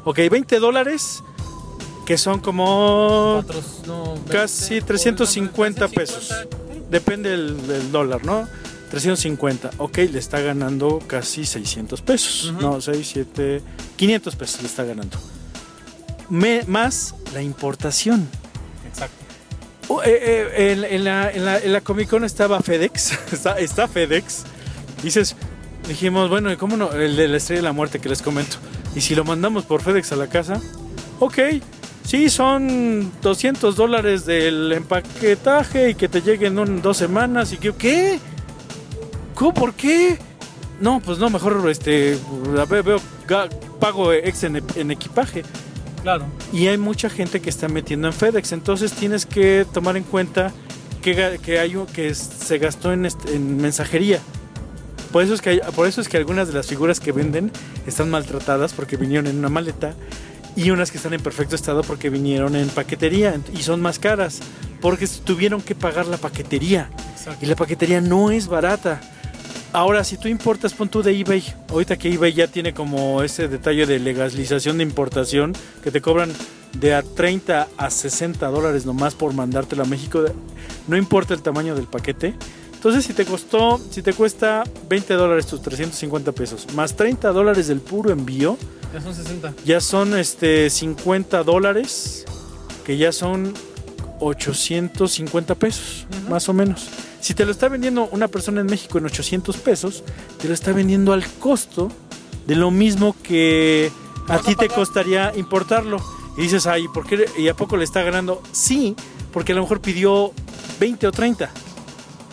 [0.05, 1.23] Ok, 20 dólares,
[2.05, 3.43] que son como
[4.29, 6.31] casi 350 pesos.
[6.91, 8.47] Depende del, del dólar, ¿no?
[8.92, 9.70] 350.
[9.78, 12.52] Ok, le está ganando casi 600 pesos.
[12.61, 13.62] No, 6, 7,
[13.96, 15.16] 500 pesos le está ganando.
[16.28, 18.28] Me- más la importación.
[18.87, 19.16] Exacto.
[19.88, 23.12] Oh, eh, eh, en, en la, en la- en la Comic Con estaba FedEx.
[23.33, 24.42] está, está FedEx.
[25.02, 25.37] Dices,
[25.88, 26.92] dijimos, bueno, ¿y cómo no?
[26.92, 28.59] El de la estrella de la muerte que les comento.
[28.94, 30.61] ¿Y si lo mandamos por FedEx a la casa?
[31.18, 31.38] Ok,
[32.05, 37.55] sí, son 200 dólares del empaquetaje y que te lleguen en dos semanas.
[37.55, 38.20] ¿Y que, qué?
[39.35, 39.55] ¿Cómo?
[39.55, 40.18] ¿Por qué?
[40.81, 42.18] No, pues no, mejor este,
[42.68, 43.01] veo,
[43.81, 45.42] pago ex en, en equipaje.
[46.03, 46.27] Claro.
[46.53, 50.53] Y hay mucha gente que está metiendo en FedEx, entonces tienes que tomar en cuenta
[51.01, 54.21] que, que hay que se gastó en, en mensajería.
[55.12, 57.53] Por eso, es que hay- por eso es que algunas de las figuras que venden
[57.87, 59.95] están maltratadas porque vinieron en una maleta
[60.57, 64.40] y unas que están en perfecto estado porque vinieron en paquetería y son más caras
[64.81, 66.90] porque tuvieron que pagar la paquetería
[67.40, 69.01] y la paquetería no es barata.
[69.73, 71.43] Ahora, si tú importas, pon tú de eBay.
[71.71, 76.31] Ahorita que eBay ya tiene como ese detalle de legalización de importación, que te cobran
[76.79, 80.25] de a 30 a 60 dólares nomás por mandártelo a México.
[80.89, 82.35] No importa el tamaño del paquete.
[82.75, 87.69] Entonces, si te costó, si te cuesta 20 dólares tus 350 pesos, más 30 dólares
[87.69, 88.59] del puro envío,
[88.93, 89.55] Ya son 60.
[89.65, 92.25] ya son este 50 dólares,
[92.85, 93.55] que ya son
[94.23, 96.89] 850 pesos, más o menos.
[97.21, 100.05] Si te lo está vendiendo una persona en México en 800 pesos,
[100.41, 101.91] te lo está vendiendo al costo
[102.47, 103.91] de lo mismo que
[104.29, 105.99] a ti te costaría importarlo.
[106.37, 107.27] Y dices, ay, ¿por qué?
[107.39, 108.43] ¿Y a poco le está ganando?
[108.53, 108.97] Sí,
[109.33, 110.33] porque a lo mejor pidió
[110.81, 111.51] 20 o 30.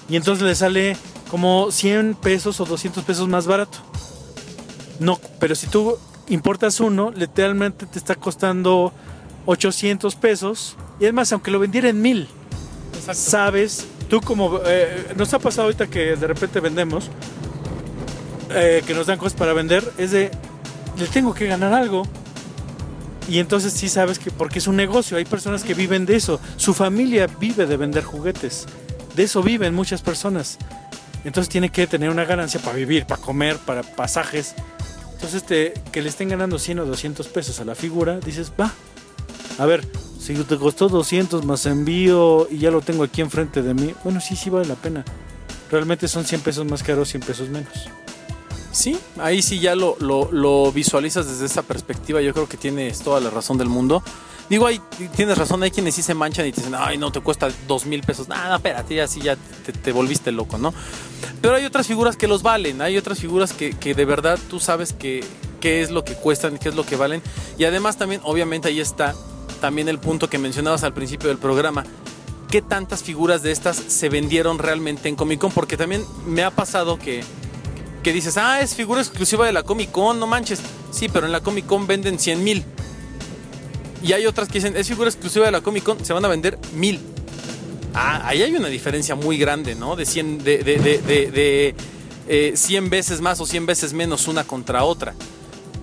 [0.09, 0.97] Y entonces le sale
[1.29, 3.77] como 100 pesos o 200 pesos más barato.
[4.99, 5.97] No, pero si tú
[6.27, 8.93] importas uno, literalmente te está costando
[9.49, 10.75] 800 pesos.
[10.99, 12.27] Y además, aunque lo vendiera en mil,
[12.93, 13.13] Exacto.
[13.19, 14.59] sabes, tú como...
[14.65, 17.09] eh, nos ha pasado ahorita que de repente vendemos,
[18.51, 20.29] eh, que nos dan cosas para vender, es de,
[20.97, 22.03] le tengo que ganar algo.
[23.27, 26.39] Y entonces sí sabes que, porque es un negocio, hay personas que viven de eso,
[26.57, 28.65] su familia vive de vender juguetes,
[29.15, 30.57] de eso viven muchas personas.
[31.23, 34.53] Entonces tiene que tener una ganancia para vivir, para comer, para pasajes.
[35.13, 38.73] Entonces te, que le estén ganando 100 o 200 pesos a la figura, dices, va,
[39.59, 39.85] a ver,
[40.19, 44.21] si te costó 200 más envío y ya lo tengo aquí enfrente de mí, bueno,
[44.21, 45.03] sí, sí vale la pena.
[45.69, 47.73] Realmente son 100 pesos más caros, 100 pesos menos.
[48.71, 52.21] Sí, ahí sí ya lo, lo, visualizas desde esa perspectiva.
[52.21, 54.01] Yo creo que tienes toda la razón del mundo.
[54.49, 54.79] Digo, ahí
[55.13, 57.85] tienes razón, hay quienes sí se manchan y te dicen, ay, no, te cuesta dos
[57.85, 58.29] mil pesos.
[58.29, 60.73] Nada, espérate, así ya te, te volviste loco, ¿no?
[61.41, 64.61] Pero hay otras figuras que los valen, hay otras figuras que, que de verdad tú
[64.61, 65.21] sabes que
[65.59, 67.21] qué es lo que cuestan, qué es lo que valen.
[67.57, 69.13] Y además también, obviamente, ahí está
[69.59, 71.83] también el punto que mencionabas al principio del programa.
[72.49, 75.51] ¿Qué tantas figuras de estas se vendieron realmente en Comic Con?
[75.51, 77.23] Porque también me ha pasado que,
[78.01, 80.59] que dices, ah, es figura exclusiva de la Comic Con, no manches.
[80.91, 82.63] Sí, pero en la Comic Con venden 100 mil.
[84.01, 86.27] Y hay otras que dicen, es figura exclusiva de la Comic Con, se van a
[86.27, 86.99] vender mil.
[87.93, 89.95] Ah, ahí hay una diferencia muy grande, ¿no?
[89.95, 91.75] De 100, de, de, de, de- de,
[92.27, 95.13] eh, 100 veces más o 100 veces menos una contra otra.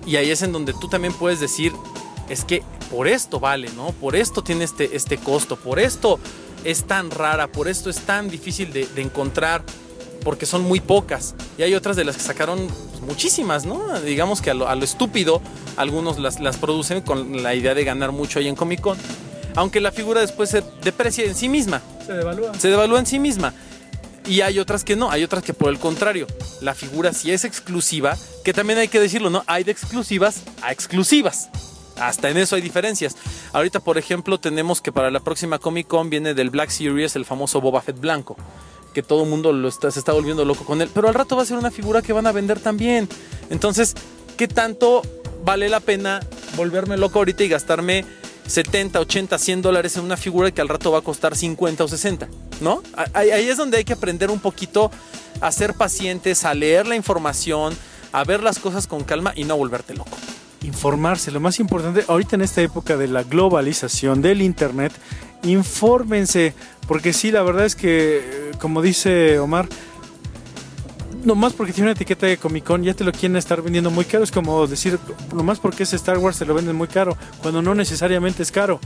[0.05, 1.73] Y ahí es en donde tú también puedes decir,
[2.29, 3.91] es que por esto vale, ¿no?
[3.91, 6.19] Por esto tiene este, este costo, por esto
[6.63, 9.63] es tan rara, por esto es tan difícil de, de encontrar,
[10.23, 11.35] porque son muy pocas.
[11.57, 13.99] Y hay otras de las que sacaron pues, muchísimas, ¿no?
[14.01, 15.41] Digamos que a lo, a lo estúpido,
[15.77, 18.97] algunos las, las producen con la idea de ganar mucho ahí en Comic Con.
[19.55, 22.53] Aunque la figura después se deprecia en sí misma Se devalúa.
[22.53, 23.53] se devalúa en sí misma.
[24.27, 26.27] Y hay otras que no, hay otras que por el contrario,
[26.61, 29.43] la figura sí es exclusiva, que también hay que decirlo, ¿no?
[29.47, 31.49] Hay de exclusivas a exclusivas.
[31.99, 33.15] Hasta en eso hay diferencias.
[33.53, 37.25] Ahorita, por ejemplo, tenemos que para la próxima Comic Con viene del Black Series el
[37.25, 38.35] famoso Boba Fett blanco,
[38.93, 41.35] que todo el mundo lo está, se está volviendo loco con él, pero al rato
[41.35, 43.07] va a ser una figura que van a vender también.
[43.49, 43.95] Entonces,
[44.37, 45.01] ¿qué tanto
[45.43, 46.19] vale la pena
[46.55, 48.05] volverme loco ahorita y gastarme
[48.47, 51.87] 70, 80, 100 dólares en una figura que al rato va a costar 50 o
[51.87, 52.27] 60,
[52.61, 52.81] ¿no?
[53.13, 54.89] Ahí, ahí es donde hay que aprender un poquito
[55.41, 57.77] a ser pacientes, a leer la información,
[58.11, 60.17] a ver las cosas con calma y no volverte loco.
[60.63, 61.31] Informarse.
[61.31, 64.93] Lo más importante, ahorita en esta época de la globalización del Internet,
[65.43, 66.53] infórmense.
[66.87, 69.67] Porque sí, la verdad es que, eh, como dice Omar,
[71.23, 74.05] nomás porque tiene una etiqueta de Comic Con ya te lo quieren estar vendiendo muy
[74.05, 74.23] caro.
[74.23, 74.99] Es como decir,
[75.33, 78.79] nomás porque es Star Wars te lo venden muy caro, cuando no necesariamente es caro.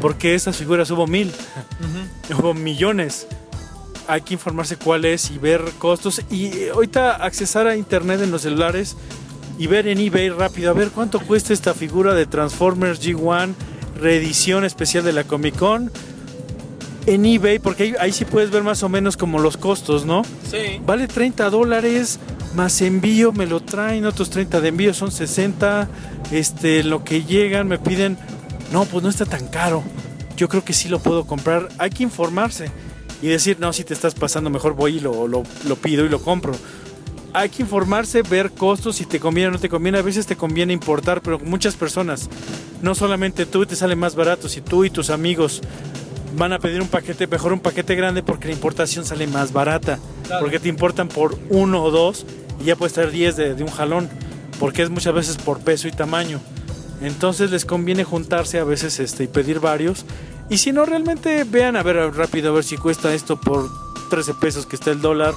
[0.00, 1.32] Porque esas figuras hubo mil,
[2.38, 3.26] hubo millones.
[4.06, 6.22] Hay que informarse cuál es y ver costos.
[6.30, 8.96] Y ahorita accesar a internet en los celulares
[9.60, 13.52] y ver en eBay rápido, a ver cuánto cuesta esta figura de Transformers G1,
[14.00, 15.92] reedición especial de la Comic Con
[17.04, 20.22] en eBay, porque ahí, ahí, sí puedes ver más o menos como los costos, ¿no?
[20.50, 20.80] Sí.
[20.86, 22.18] Vale 30 dólares,
[22.54, 25.90] más envío, me lo traen, otros 30 de envío son 60.
[26.32, 28.16] Este, lo que llegan me piden,
[28.72, 29.82] no, pues no está tan caro.
[30.38, 31.68] Yo creo que sí lo puedo comprar.
[31.76, 32.70] Hay que informarse
[33.20, 36.08] y decir, no, si te estás pasando, mejor voy y lo, lo, lo pido y
[36.08, 36.54] lo compro.
[37.32, 39.98] Hay que informarse, ver costos, si te conviene o no te conviene.
[39.98, 42.28] A veces te conviene importar, pero muchas personas,
[42.82, 44.48] no solamente tú, te sale más barato.
[44.48, 45.60] Si tú y tus amigos
[46.36, 49.98] van a pedir un paquete, mejor un paquete grande porque la importación sale más barata.
[50.26, 50.40] Claro.
[50.40, 52.26] Porque te importan por uno o dos
[52.60, 54.08] y ya puedes traer 10 de, de, un jalón.
[54.58, 56.40] Porque es muchas veces por peso y tamaño.
[57.00, 60.04] Entonces les conviene juntarse a veces este, y pedir varios.
[60.50, 63.70] Y si no, realmente vean a ver rápido a ver si cuesta esto por
[64.10, 65.32] 13 pesos que está el dólar.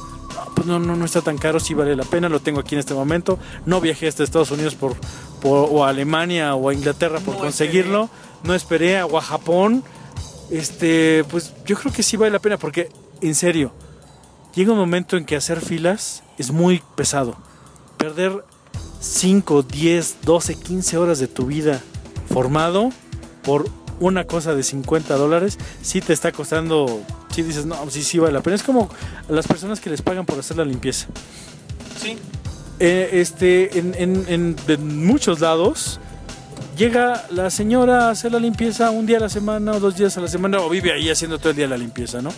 [0.55, 2.79] Pues no, no, no está tan caro, sí vale la pena, lo tengo aquí en
[2.79, 3.39] este momento.
[3.65, 4.95] No viajé hasta Estados Unidos por,
[5.41, 8.03] por o a Alemania o a Inglaterra por no conseguirlo.
[8.03, 8.43] Esperé.
[8.43, 9.83] No esperé o a Japón
[10.53, 12.89] este, pues yo creo que sí vale la pena porque,
[13.21, 13.71] en serio,
[14.53, 17.35] llega un momento en que hacer filas es muy pesado.
[17.97, 18.43] Perder
[18.99, 21.81] 5, 10, 12, 15 horas de tu vida
[22.29, 22.91] formado
[23.43, 23.67] por
[23.99, 27.01] una cosa de 50 dólares, sí te está costando,
[27.33, 28.55] sí dices, no, sí, sí vale la pena.
[28.55, 28.89] Es como
[29.27, 31.07] las personas que les pagan por hacer la limpieza.
[32.01, 32.17] Sí.
[32.79, 35.99] Eh, este, en, en, en, en muchos lados,
[36.77, 40.17] llega la señora a hacer la limpieza un día a la semana o dos días
[40.17, 42.31] a la semana o vive ahí haciendo todo el día la limpieza, ¿no?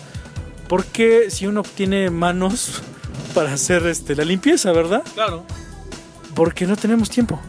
[0.68, 2.82] Porque si uno tiene manos
[3.34, 5.02] para hacer este, la limpieza, ¿verdad?
[5.14, 5.44] Claro.
[6.34, 7.40] Porque no tenemos tiempo.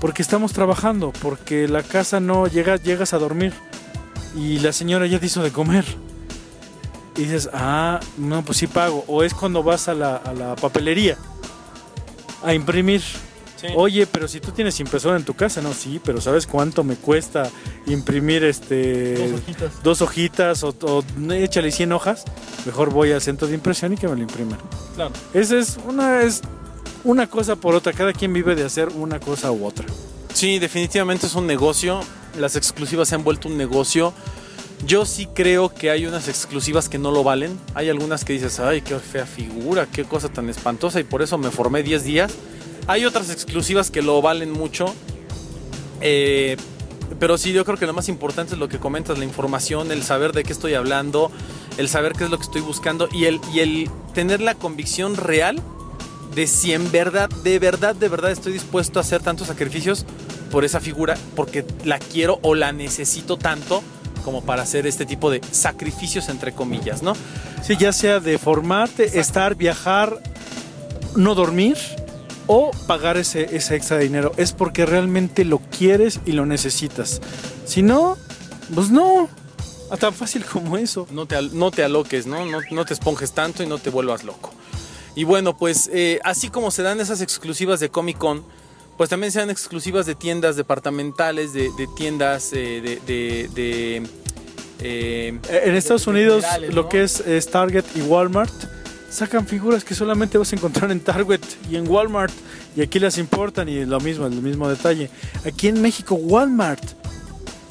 [0.00, 1.12] Porque estamos trabajando.
[1.20, 3.52] Porque la casa no llega, llegas a dormir.
[4.34, 5.84] Y la señora ya te hizo de comer.
[7.16, 9.04] Y dices, ah, no, pues sí pago.
[9.06, 11.16] O es cuando vas a la, a la papelería
[12.42, 13.02] a imprimir
[13.56, 13.68] Sí.
[13.74, 16.96] Oye, pero si tú tienes impresora en tu casa, no, sí, pero ¿sabes cuánto me
[16.96, 17.50] cuesta
[17.86, 22.24] imprimir este dos hojitas, dos hojitas o, o, échale 100 hojas?
[22.66, 24.58] Mejor voy al centro de impresión y que me lo impriman.
[24.94, 25.12] Claro.
[25.32, 26.42] Esa es una es
[27.02, 29.86] una cosa por otra, cada quien vive de hacer una cosa u otra.
[30.34, 32.00] Sí, definitivamente es un negocio.
[32.38, 34.12] Las exclusivas se han vuelto un negocio.
[34.84, 37.58] Yo sí creo que hay unas exclusivas que no lo valen.
[37.74, 41.38] Hay algunas que dices, ay, qué fea figura, qué cosa tan espantosa, y por eso
[41.38, 42.34] me formé 10 días.
[42.86, 44.94] Hay otras exclusivas que lo valen mucho.
[46.00, 46.56] Eh,
[47.18, 50.02] pero sí, yo creo que lo más importante es lo que comentas, la información, el
[50.02, 51.30] saber de qué estoy hablando,
[51.78, 55.16] el saber qué es lo que estoy buscando y el, y el tener la convicción
[55.16, 55.62] real
[56.34, 60.04] de si en verdad, de verdad, de verdad estoy dispuesto a hacer tantos sacrificios
[60.50, 63.82] por esa figura, porque la quiero o la necesito tanto
[64.26, 67.12] como para hacer este tipo de sacrificios entre comillas, ¿no?
[67.62, 69.20] Sí, ya sea de formarte, Exacto.
[69.20, 70.20] estar, viajar,
[71.14, 71.76] no dormir
[72.48, 74.32] o pagar ese, ese extra dinero.
[74.36, 77.20] Es porque realmente lo quieres y lo necesitas.
[77.66, 78.16] Si no,
[78.74, 79.28] pues no.
[80.00, 81.06] Tan fácil como eso.
[81.12, 82.44] No te, no te aloques, ¿no?
[82.46, 82.58] ¿no?
[82.72, 84.50] No te esponjes tanto y no te vuelvas loco.
[85.14, 88.44] Y bueno, pues eh, así como se dan esas exclusivas de Comic Con,
[88.96, 93.00] pues también se dan exclusivas de tiendas departamentales, de, de tiendas eh, de...
[93.06, 94.08] de, de
[94.78, 96.74] eh, en Estados Unidos, ¿no?
[96.74, 98.52] lo que es, es Target y Walmart
[99.10, 102.34] sacan figuras que solamente vas a encontrar en Target y en Walmart
[102.76, 105.10] y aquí las importan y lo mismo, el mismo detalle.
[105.46, 106.82] Aquí en México Walmart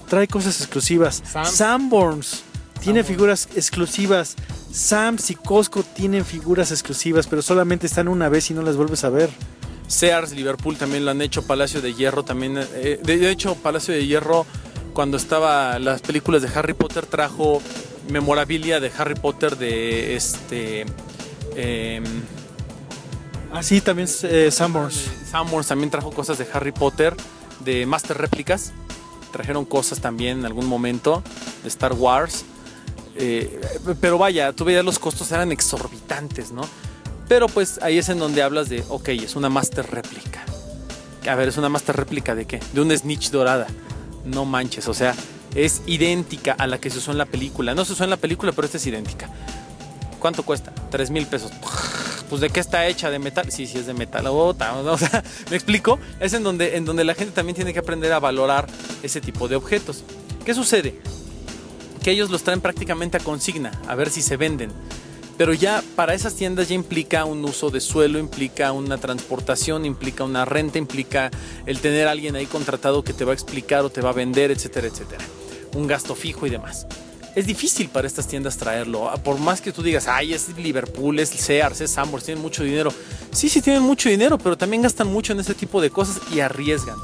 [0.09, 1.21] trae cosas exclusivas.
[1.31, 1.45] Sam.
[1.45, 2.43] Sanborns
[2.81, 4.35] tiene figuras exclusivas.
[4.71, 9.03] Sam's y Costco tienen figuras exclusivas, pero solamente están una vez y no las vuelves
[9.03, 9.29] a ver.
[9.87, 12.57] Sears, Liverpool también lo han hecho, Palacio de Hierro también.
[12.57, 14.45] Eh, de hecho, Palacio de Hierro,
[14.93, 17.61] cuando estaba las películas de Harry Potter, trajo
[18.09, 20.85] memorabilia de Harry Potter de este
[21.55, 22.01] eh,
[23.51, 25.09] ah, sí, también eh, Sanborns.
[25.67, 27.15] También trajo cosas de Harry Potter,
[27.61, 28.73] de Master Réplicas.
[29.31, 31.23] Trajeron cosas también en algún momento
[31.63, 32.45] de Star Wars.
[33.17, 33.61] Eh,
[34.01, 36.61] pero vaya, tú veías los costos eran exorbitantes, ¿no?
[37.27, 40.43] Pero pues ahí es en donde hablas de, ok, es una Master Réplica.
[41.27, 42.59] A ver, ¿es una Master Réplica de qué?
[42.73, 43.67] De una Snitch dorada.
[44.25, 45.15] No manches, o sea,
[45.55, 47.73] es idéntica a la que se usó en la película.
[47.73, 49.29] No se usó en la película, pero esta es idéntica.
[50.19, 50.73] ¿Cuánto cuesta?
[50.91, 51.51] 3 mil pesos.
[52.29, 53.51] Pues de qué está hecha, de metal.
[53.51, 54.25] Sí, sí es de metal.
[54.27, 55.99] O sea, me explico.
[56.19, 58.67] Es en donde, en donde la gente también tiene que aprender a valorar
[59.03, 60.03] ese tipo de objetos.
[60.43, 60.99] ¿Qué sucede?
[62.03, 64.71] Que ellos los traen prácticamente a consigna, a ver si se venden.
[65.37, 70.23] Pero ya para esas tiendas ya implica un uso de suelo, implica una transportación, implica
[70.23, 71.29] una renta, implica
[71.65, 74.13] el tener a alguien ahí contratado que te va a explicar o te va a
[74.13, 75.23] vender, etcétera, etcétera.
[75.75, 76.87] Un gasto fijo y demás.
[77.35, 79.09] Es difícil para estas tiendas traerlo.
[79.09, 82.63] Ah, Por más que tú digas, ay, es Liverpool, es Sears, es Sambors, tienen mucho
[82.63, 82.93] dinero.
[83.31, 86.39] Sí, sí tienen mucho dinero, pero también gastan mucho en ese tipo de cosas y
[86.39, 86.95] arriesgan.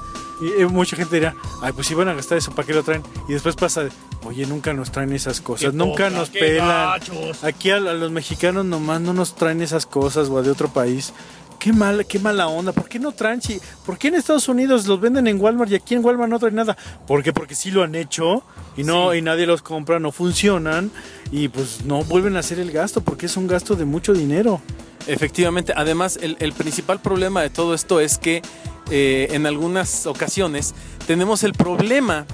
[0.42, 2.82] Y, eh, mucha gente dirá, ay, pues si van a gastar eso, ¿para qué lo
[2.84, 3.04] traen?
[3.28, 3.90] Y después pasa,
[4.24, 6.68] oye, nunca nos traen esas cosas, nunca poca, nos pelan.
[6.68, 7.44] gachos.
[7.44, 11.14] Aquí a, a los mexicanos nomás no nos traen esas cosas, o de otro país.
[11.62, 12.72] Qué mala, qué mala onda.
[12.72, 13.40] ¿Por qué no traen?
[13.40, 16.40] si- ¿Por qué en Estados Unidos los venden en Walmart y aquí en Walmart no
[16.40, 16.76] traen nada?
[17.06, 17.32] ¿Por qué?
[17.34, 18.42] Porque sí lo han hecho
[18.76, 19.20] y no Sí.
[19.20, 20.90] y nadie los compra, no funcionan
[21.32, 24.60] y pues no vuelven a hacer el gasto porque es un gasto de mucho dinero.
[25.06, 28.42] Efectivamente, además el, el principal problema de todo esto es que
[28.90, 30.74] eh, en algunas ocasiones
[31.06, 32.26] tenemos el problema,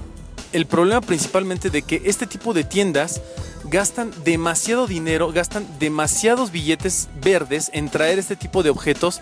[0.54, 3.22] el problema principalmente de que este tipo de tiendas
[3.66, 9.22] gastan demasiado dinero, gastan demasiados billetes verdes en traer este tipo de objetos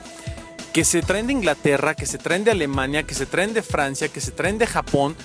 [0.73, 4.09] que se traen de Inglaterra, que se traen de Alemania, que se traen de Francia,
[4.09, 5.15] que se traen de Japón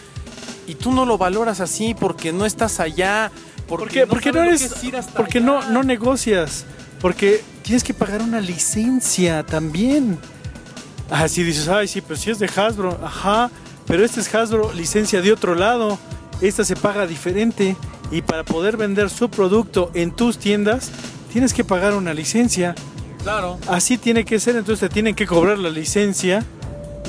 [0.67, 3.33] y tú no lo valoras así porque no estás allá.
[3.67, 4.07] Porque ¿Por qué?
[4.07, 4.75] Porque no eres,
[5.17, 5.47] porque allá.
[5.47, 6.65] no, no negocias,
[7.01, 10.19] porque tienes que pagar una licencia también.
[11.29, 13.51] Si dices, ay, sí, pero si es de Hasbro, ajá,
[13.91, 15.99] pero este es Hasbro, licencia de otro lado,
[16.41, 17.77] esta se paga diferente.
[18.13, 20.93] Y para poder vender su producto en tus tiendas
[21.33, 22.77] tienes que pagar una licencia.
[23.25, 23.59] Claro.
[23.67, 26.45] Así tiene que ser, entonces te tienen que cobrar la licencia.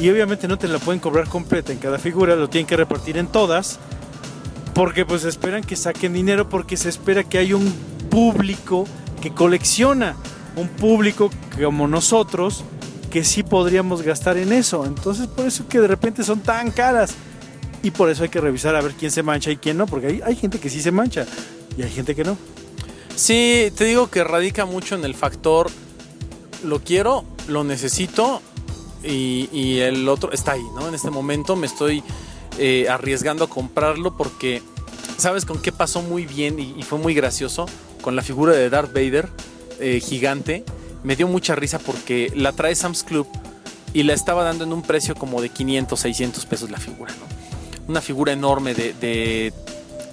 [0.02, 3.16] Y obviamente no te la pueden cobrar completa en cada figura, lo tienen que repartir
[3.20, 3.78] en todas.
[4.74, 7.72] Porque pues esperan que saquen dinero porque se espera que hay un
[8.10, 8.88] público
[9.22, 10.16] que colecciona,
[10.56, 12.64] un público como nosotros
[13.12, 14.86] que sí podríamos gastar en eso.
[14.86, 17.12] Entonces por eso que de repente son tan caras
[17.84, 20.08] y por eso hay que revisar a ver quién se mancha y quién no, porque
[20.08, 21.28] hay, hay gente que sí se mancha
[21.78, 22.38] y hay gente que no.
[23.16, 25.70] Sí, te digo que radica mucho en el factor
[26.64, 28.42] lo quiero, lo necesito
[29.04, 30.88] y, el otro está ahí, ¿no?
[30.88, 32.04] En este momento me estoy
[32.60, 34.62] eh, arriesgando a comprarlo porque,
[35.18, 37.66] ¿sabes con qué pasó muy bien y, y fue muy gracioso?
[38.02, 39.30] Con la figura de Darth Vader
[39.80, 40.64] eh, gigante.
[41.04, 43.28] Me dio mucha risa porque la trae Sam's Club
[43.94, 47.26] y la estaba dando en un precio como de 500, 600 pesos la figura, ¿no?
[47.88, 49.54] Una figura enorme de, de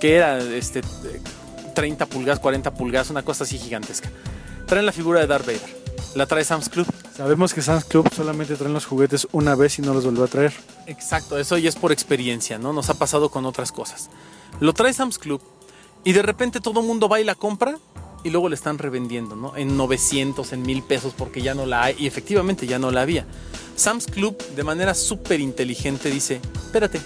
[0.00, 0.80] que era este,
[1.74, 4.10] 30 pulgadas, 40 pulgadas, una cosa así gigantesca.
[4.66, 5.78] Traen la figura de Darth Vader.
[6.14, 6.86] La trae Sam's Club.
[7.16, 10.26] Sabemos que Sam's Club solamente traen los juguetes una vez y no los vuelve a
[10.26, 10.52] traer.
[10.86, 12.72] Exacto, eso ya es por experiencia, ¿no?
[12.72, 14.10] Nos ha pasado con otras cosas.
[14.60, 15.40] Lo trae Sam's Club
[16.04, 17.78] y de repente todo el mundo va y la compra
[18.24, 19.56] y luego le están revendiendo, ¿no?
[19.56, 23.02] En 900, en 1000 pesos porque ya no la hay y efectivamente ya no la
[23.02, 23.26] había.
[23.76, 27.00] Sam's Club de manera súper inteligente dice, espérate,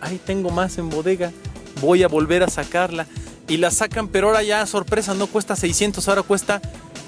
[0.00, 1.32] ahí tengo más en bodega,
[1.80, 3.06] voy a volver a sacarla.
[3.48, 6.60] Y la sacan, pero ahora ya, sorpresa, no cuesta 600, ahora cuesta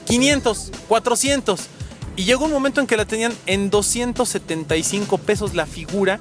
[0.07, 1.61] 500, 400.
[2.16, 6.18] Y llegó un momento en que la tenían en 275 pesos la figura,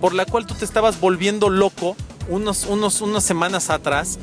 [0.00, 1.96] por la cual tú te estabas volviendo loco
[2.28, 4.18] unos, unos, unas semanas atrás.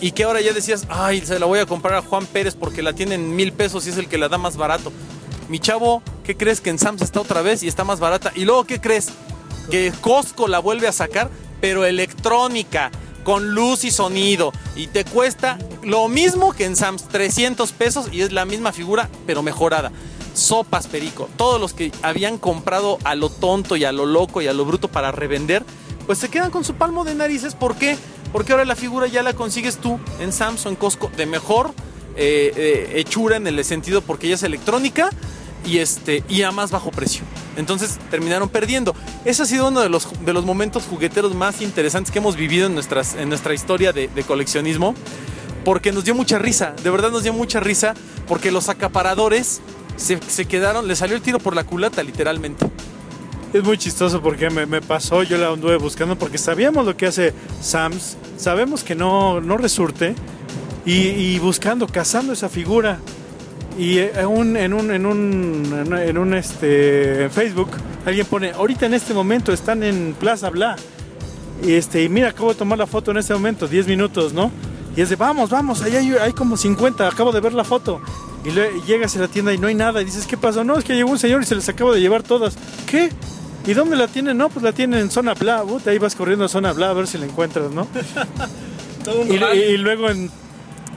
[0.00, 2.82] Y que ahora ya decías, ay, se la voy a comprar a Juan Pérez porque
[2.82, 4.92] la tiene en mil pesos y es el que la da más barato.
[5.48, 8.32] Mi chavo, ¿qué crees que en Sam's está otra vez y está más barata?
[8.34, 9.08] Y luego, ¿qué crees?
[9.70, 11.30] Que Costco la vuelve a sacar,
[11.60, 12.90] pero electrónica,
[13.24, 14.52] con luz y sonido.
[14.74, 19.08] Y te cuesta lo mismo que en Sam's, 300 pesos y es la misma figura,
[19.26, 19.92] pero mejorada.
[20.34, 21.28] Sopas, Perico.
[21.36, 24.64] Todos los que habían comprado a lo tonto y a lo loco y a lo
[24.64, 25.64] bruto para revender,
[26.06, 27.54] pues se quedan con su palmo de narices.
[27.54, 27.96] ¿Por qué?
[27.96, 28.15] Porque
[28.52, 31.72] ahora la figura ya la consigues tú en Sam's o en Costco de mejor
[32.16, 35.10] eh, eh, hechura en el sentido porque ya es electrónica
[35.64, 37.24] y, este, y a más bajo precio.
[37.56, 38.94] Entonces terminaron perdiendo.
[39.24, 42.66] Ese ha sido uno de los, de los momentos jugueteros más interesantes que hemos vivido
[42.66, 44.94] en, nuestras, en nuestra historia de, de coleccionismo.
[45.64, 47.94] Porque nos dio mucha risa, de verdad nos dio mucha risa,
[48.28, 49.60] porque los acaparadores
[49.96, 52.64] se, se quedaron, le salió el tiro por la culata literalmente.
[53.52, 57.32] Es muy chistoso porque me, pasó, yo la anduve buscando porque sabíamos lo que hace
[57.62, 60.14] Sams, sabemos que no, no resurte
[60.84, 62.98] y, buscando, cazando esa figura.
[63.78, 67.70] Y en un, en un, en un, en un- en un, este, Facebook
[68.04, 70.76] alguien pone, ahorita en este momento están en Plaza Bla.
[71.62, 74.50] Y, este, y mira, acabo de tomar la foto en este momento, 10 minutos, ¿no?
[74.96, 78.00] Y es de, vamos, vamos, ahí hay, como 50, acabo de ver la foto.
[78.44, 78.50] Y
[78.86, 80.00] llegas a la tienda y no hay nada.
[80.00, 80.62] Y dices, ¿qué pasó?
[80.62, 82.56] No, es que llegó un señor y se les acabo de llevar todas.
[82.86, 83.10] ¿Qué?
[83.66, 84.38] ¿Y dónde la tienen?
[84.38, 85.62] No, pues la tienen en zona bla.
[85.62, 87.88] Puta, ahí vas corriendo a zona bla a ver si la encuentras, ¿no?
[89.04, 90.30] Todo un Y, y luego en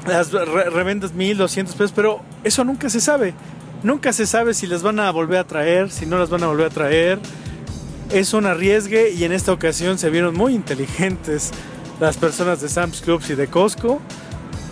[0.07, 3.33] las re- reventas 1200 pesos, pero eso nunca se sabe.
[3.81, 6.47] Nunca se sabe si las van a volver a traer, si no las van a
[6.47, 7.19] volver a traer.
[8.11, 11.51] Es un arriesgue y en esta ocasión se vieron muy inteligentes
[11.99, 13.99] las personas de Sam's Clubs y de Costco.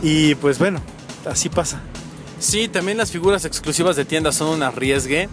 [0.04, 0.82] Y pues bueno,
[1.26, 1.80] así pasa.
[2.40, 5.30] Sí, también las figuras exclusivas de tiendas son un arriesgue.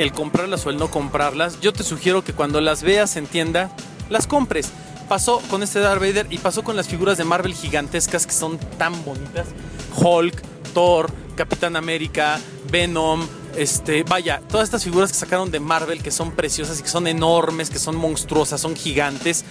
[0.00, 1.60] El comprarlas o el no comprarlas.
[1.60, 3.70] Yo te sugiero que cuando las veas en tienda,
[4.08, 4.70] las compres.
[5.10, 8.56] Pasó con este Darth Vader y pasó con las figuras de Marvel gigantescas que son
[8.78, 9.48] tan bonitas.
[9.94, 10.40] Hulk,
[10.72, 12.40] Thor, Capitán América,
[12.70, 16.88] Venom, este, vaya, todas estas figuras que sacaron de Marvel que son preciosas y que
[16.88, 19.44] son enormes, que son monstruosas, son gigantes,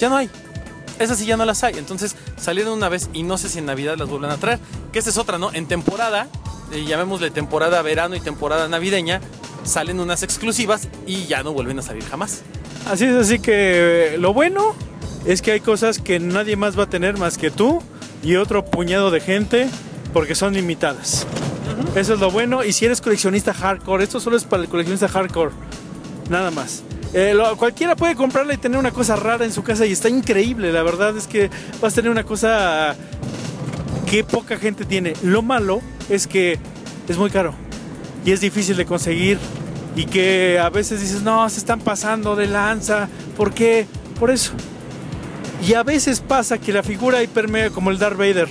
[0.00, 0.28] ya no hay.
[0.98, 1.78] Esas sí ya no las hay.
[1.78, 4.58] Entonces salieron una vez y no sé si en Navidad las vuelven a traer.
[4.92, 5.52] Que esta es otra, ¿no?
[5.52, 6.26] En temporada,
[6.72, 9.20] eh, llamémosle temporada verano y temporada navideña,
[9.64, 12.42] salen unas exclusivas y ya no vuelven a salir jamás.
[12.90, 14.74] Así es, así que eh, lo bueno
[15.26, 17.82] es que hay cosas que nadie más va a tener más que tú
[18.22, 19.68] y otro puñado de gente
[20.12, 21.26] porque son limitadas.
[21.96, 22.62] Eso es lo bueno.
[22.62, 25.52] Y si eres coleccionista hardcore, esto solo es para el coleccionista hardcore.
[26.28, 26.82] Nada más.
[27.14, 30.08] Eh, lo- cualquiera puede comprarla y tener una cosa rara en su casa y está
[30.08, 30.72] increíble.
[30.72, 31.48] La verdad es que
[31.80, 32.96] vas a tener una cosa
[34.10, 35.14] que poca gente tiene.
[35.22, 36.58] Lo malo es que
[37.08, 37.54] es muy caro
[38.24, 39.38] y es difícil de conseguir
[39.96, 43.08] y que a veces dices, no, se están pasando de lanza.
[43.36, 43.86] ¿Por qué?
[44.18, 44.52] Por eso.
[45.66, 48.48] Y a veces pasa que la figura hiper mega como el Darth Vader,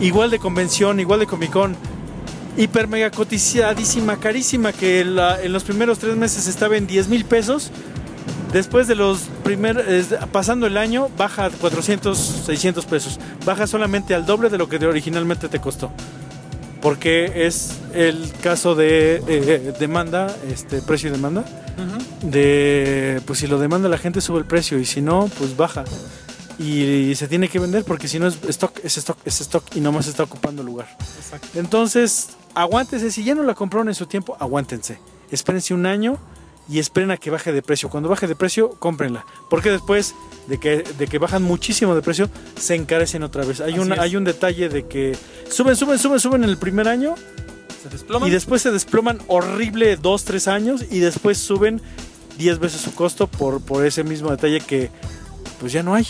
[0.00, 1.76] igual de convención, igual de Comic Con,
[2.56, 7.24] hiper mega cotizadísima, carísima, que la- en los primeros tres meses estaba en 10 mil
[7.24, 7.70] pesos.
[8.52, 9.84] Después de los primeros,
[10.32, 13.18] pasando el año, baja a 400, 600 pesos.
[13.44, 15.90] Baja solamente al doble de lo que originalmente te costó.
[16.80, 21.44] Porque es el caso de eh, demanda, este precio y demanda.
[22.22, 25.84] De, pues si lo demanda la gente sube el precio y si no, pues baja.
[26.58, 29.80] Y, se tiene que vender porque si no es stock, es stock, es stock y
[29.80, 30.88] nomás está ocupando lugar.
[31.54, 33.12] Entonces, aguántense.
[33.12, 34.98] Si ya no la compraron en su tiempo, aguántense.
[35.30, 36.18] Espérense un año
[36.68, 37.88] y esperen a que baje de precio.
[37.88, 39.24] Cuando baje de precio, cómprenla.
[39.48, 40.14] Porque después
[40.48, 43.60] de que, de que bajan muchísimo de precio, se encarecen otra vez.
[43.60, 43.98] Hay, Así un, es.
[43.98, 45.16] hay un detalle de que
[45.50, 47.14] suben, suben, suben, suben en el primer año
[47.82, 48.28] Se desploman.
[48.28, 51.80] y después se desploman horrible dos, tres años y después suben
[52.38, 54.90] 10 veces su costo por, por ese mismo detalle que
[55.60, 56.06] pues ya no hay.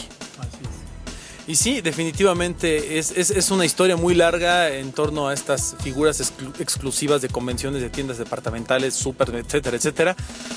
[1.48, 6.20] Y sí, definitivamente es, es- es una historia muy larga en torno a estas figuras
[6.20, 10.14] exclu- exclusivas de convenciones de tiendas departamentales, super, etcétera, etcétera.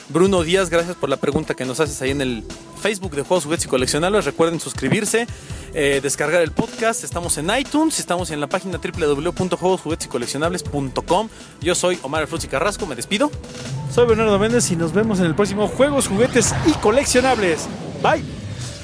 [0.10, 2.44] Bruno Díaz, gracias por la pregunta que nos haces ahí en el
[2.82, 4.26] Facebook de Juegos, Juguetes y Coleccionables.
[4.26, 5.28] Recuerden suscribirse,
[5.74, 7.06] eh, descargar el podcast.
[7.06, 11.30] Estamos en iTunes, estamos en la página www.juegosjuguetesycoleccionables.com.
[11.62, 13.32] Yo soy Omar Alfonso Carrasco, me despido.
[13.96, 17.62] Soy Bernardo Méndez y nos vemos en el próximo Juegos, Juguetes y Coleccionables.
[18.04, 18.41] Bye.